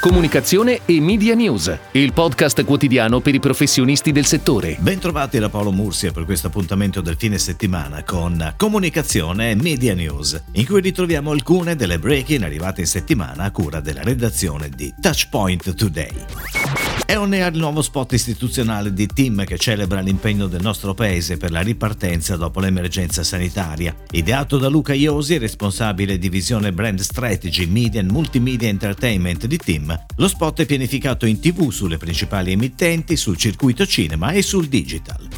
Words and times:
Comunicazione 0.00 0.80
e 0.86 0.98
Media 0.98 1.34
News, 1.34 1.78
il 1.92 2.14
podcast 2.14 2.64
quotidiano 2.64 3.20
per 3.20 3.34
i 3.34 3.38
professionisti 3.38 4.12
del 4.12 4.24
settore. 4.24 4.78
Bentrovati 4.80 5.38
da 5.38 5.50
Paolo 5.50 5.72
Mursia 5.72 6.10
per 6.10 6.24
questo 6.24 6.46
appuntamento 6.46 7.02
del 7.02 7.16
fine 7.18 7.36
settimana 7.36 8.02
con 8.02 8.54
Comunicazione 8.56 9.50
e 9.50 9.56
Media 9.56 9.94
News, 9.94 10.42
in 10.52 10.64
cui 10.64 10.80
ritroviamo 10.80 11.32
alcune 11.32 11.76
delle 11.76 11.98
break-in 11.98 12.44
arrivate 12.44 12.80
in 12.80 12.86
settimana 12.86 13.44
a 13.44 13.50
cura 13.50 13.80
della 13.80 14.02
redazione 14.02 14.70
di 14.70 14.90
Touchpoint 14.98 15.74
Today. 15.74 16.59
È 17.10 17.18
on 17.18 17.34
il 17.34 17.58
nuovo 17.58 17.82
spot 17.82 18.12
istituzionale 18.12 18.92
di 18.92 19.08
Team 19.08 19.44
che 19.44 19.58
celebra 19.58 19.98
l'impegno 19.98 20.46
del 20.46 20.62
nostro 20.62 20.94
paese 20.94 21.38
per 21.38 21.50
la 21.50 21.60
ripartenza 21.60 22.36
dopo 22.36 22.60
l'emergenza 22.60 23.24
sanitaria. 23.24 23.92
Ideato 24.12 24.58
da 24.58 24.68
Luca 24.68 24.94
Iosi, 24.94 25.36
responsabile 25.36 26.20
divisione 26.20 26.72
Brand 26.72 27.00
Strategy, 27.00 27.66
Media 27.66 28.00
and 28.00 28.12
Multimedia 28.12 28.68
Entertainment 28.68 29.46
di 29.46 29.56
Team, 29.56 30.04
lo 30.14 30.28
spot 30.28 30.60
è 30.60 30.66
pianificato 30.66 31.26
in 31.26 31.40
tv 31.40 31.70
sulle 31.70 31.96
principali 31.96 32.52
emittenti, 32.52 33.16
sul 33.16 33.36
circuito 33.36 33.84
cinema 33.86 34.30
e 34.30 34.42
sul 34.42 34.68
digital. 34.68 35.28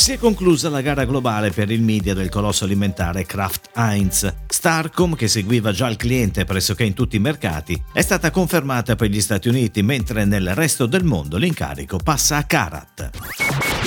Si 0.00 0.12
è 0.12 0.18
conclusa 0.18 0.70
la 0.70 0.80
gara 0.80 1.04
globale 1.04 1.50
per 1.50 1.70
il 1.70 1.82
media 1.82 2.14
del 2.14 2.30
colosso 2.30 2.64
alimentare 2.64 3.26
Kraft 3.26 3.68
Heinz. 3.74 4.34
Starcom, 4.46 5.14
che 5.14 5.28
seguiva 5.28 5.72
già 5.72 5.88
il 5.88 5.96
cliente 5.96 6.46
pressoché 6.46 6.84
in 6.84 6.94
tutti 6.94 7.16
i 7.16 7.20
mercati, 7.20 7.80
è 7.92 8.00
stata 8.00 8.30
confermata 8.30 8.96
per 8.96 9.10
gli 9.10 9.20
Stati 9.20 9.48
Uniti, 9.48 9.82
mentre 9.82 10.24
nel 10.24 10.54
resto 10.54 10.86
del 10.86 11.04
mondo 11.04 11.36
l'incarico 11.36 11.98
passa 11.98 12.38
a 12.38 12.44
Karat. 12.44 13.10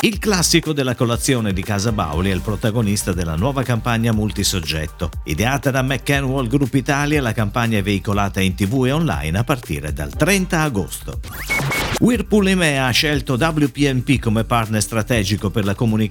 Il 0.01 0.19
classico 0.19 0.71
della 0.71 0.93
colazione 0.93 1.51
di 1.51 1.63
Casa 1.63 1.91
Bauli 1.91 2.29
è 2.29 2.33
il 2.33 2.41
protagonista 2.41 3.11
della 3.11 3.35
nuova 3.35 3.63
campagna 3.63 4.11
multisoggetto. 4.11 5.09
Ideata 5.23 5.71
da 5.71 5.81
McCanwall 5.81 6.47
Group 6.47 6.75
Italia, 6.75 7.23
la 7.23 7.33
campagna 7.33 7.79
è 7.79 7.81
veicolata 7.81 8.39
in 8.39 8.53
tv 8.53 8.85
e 8.85 8.91
online 8.91 9.39
a 9.39 9.43
partire 9.43 9.91
dal 9.93 10.13
30 10.15 10.61
agosto. 10.61 11.19
Whirlpool 11.99 12.49
EMEA 12.49 12.87
ha 12.87 12.91
scelto 12.91 13.35
WPMP 13.35 14.19
come 14.19 14.43
partner 14.43 14.81
strategico 14.81 15.49
per 15.49 15.63
la 15.63 15.73
comunicazione 15.73 16.01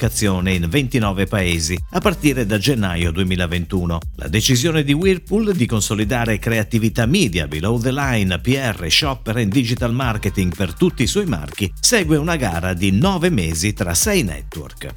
in 0.51 0.67
29 0.69 1.27
paesi 1.27 1.79
a 1.91 2.01
partire 2.01 2.47
da 2.47 2.59
gennaio 2.59 3.11
2021. 3.11 3.99
La 4.17 4.29
decisione 4.29 4.84
di 4.84 4.93
Whirlpool 4.93 5.55
di 5.55 5.67
consolidare 5.67 6.39
creatività 6.39 7.07
media, 7.07 7.47
below 7.47 7.81
the 7.81 7.93
line, 7.93 8.39
PR, 8.41 8.87
shopper 8.89 9.39
e 9.39 9.49
digital 9.49 9.93
marketing 9.93 10.55
per 10.55 10.75
tutti 10.75 11.03
i 11.03 11.07
suoi 11.07 11.27
marchi 11.27 11.73
segue 11.81 12.17
una 12.17 12.37
gara 12.37 12.75
di 12.75 12.91
9 12.91 13.31
mesi 13.31 13.73
tra 13.73 13.95
6 13.95 14.23
network. 14.23 14.91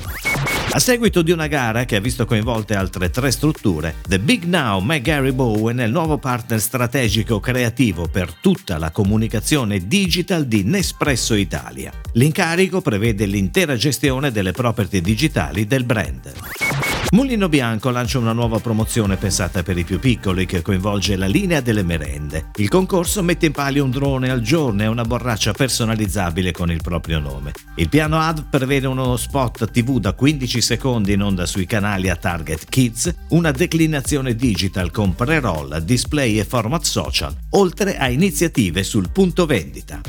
A 0.72 0.80
seguito 0.80 1.22
di 1.22 1.32
una 1.32 1.48
gara 1.48 1.86
che 1.86 1.96
ha 1.96 2.02
visto 2.02 2.26
coinvolte 2.26 2.76
altre 2.76 3.10
tre 3.10 3.32
strutture, 3.32 3.96
The 4.08 4.20
Big 4.20 4.44
Now 4.44 4.82
McGarry 4.82 5.32
Bowen 5.32 5.78
è 5.78 5.86
il 5.86 5.92
nuovo 5.92 6.18
partner 6.18 6.60
strategico 6.60 7.40
creativo 7.40 8.08
per 8.08 8.34
tutta 8.34 8.78
la 8.78 8.92
comunicazione 8.92 9.88
digital 9.88 10.46
di 10.46 10.64
Nespresso 10.64 11.34
Italia. 11.34 11.94
L'incarico 12.14 12.82
prevede 12.82 13.26
l'intera 13.26 13.78
gestione 13.78 14.32
delle 14.32 14.52
property 14.86 15.02
digitali 15.02 15.66
del 15.66 15.84
brand. 15.84 16.65
Mulino 17.12 17.48
Bianco 17.48 17.92
lancia 17.92 18.18
una 18.18 18.34
nuova 18.34 18.60
promozione 18.60 19.16
pensata 19.16 19.64
per 19.64 19.78
i 19.78 19.84
più 19.84 20.00
piccoli 20.00 20.46
che 20.46 20.62
coinvolge 20.62 21.16
la 21.16 21.28
linea 21.28 21.62
delle 21.62 21.84
merende. 21.84 22.48
Il 22.56 22.68
concorso 22.68 23.24
mette 23.24 23.46
in 23.46 23.52
palio 23.52 23.84
un 23.84 23.92
drone 23.92 24.32
al 24.32 24.42
giorno 24.42 24.82
e 24.82 24.88
una 24.88 25.04
borraccia 25.04 25.54
personalizzabile 25.54 26.52
con 26.52 26.72
il 26.72 26.82
proprio 26.82 27.20
nome. 27.20 27.52
Il 27.76 27.90
piano 27.90 28.20
ad 28.20 28.46
prevede 28.50 28.88
uno 28.88 29.16
spot 29.18 29.72
TV 29.72 30.00
da 30.00 30.14
15 30.14 30.62
secondi 30.62 31.14
in 31.14 31.22
onda 31.22 31.46
sui 31.46 31.66
canali 31.66 32.10
a 32.10 32.16
Target 32.16 32.66
Kids, 32.68 33.14
una 33.30 33.52
declinazione 33.52 34.36
digital 34.36 34.92
con 34.92 35.16
pre-roll, 35.16 35.78
display 35.78 36.40
e 36.40 36.44
format 36.44 36.84
social, 36.84 37.36
oltre 37.52 37.98
a 37.98 38.10
iniziative 38.10 38.84
sul 38.84 39.12
punto 39.12 39.46
vendita. 39.46 40.02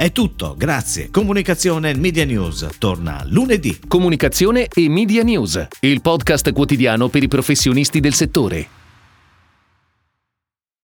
È 0.00 0.12
tutto, 0.12 0.54
grazie. 0.56 1.10
Comunicazione 1.10 1.90
e 1.90 1.94
Media 1.94 2.24
News 2.24 2.66
torna 2.78 3.22
lunedì. 3.26 3.78
Comunicazione 3.86 4.66
e 4.72 4.88
Media 4.88 5.22
News, 5.22 5.68
il 5.80 6.00
podcast 6.10 6.50
quotidiano 6.50 7.06
per 7.06 7.22
i 7.22 7.28
professionisti 7.28 8.00
del 8.00 8.14
settore. 8.14 8.79